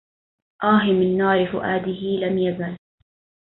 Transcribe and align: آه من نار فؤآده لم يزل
آه 0.63 0.83
من 0.83 1.17
نار 1.17 1.51
فؤآده 1.51 2.01
لم 2.27 2.37
يزل 2.37 2.77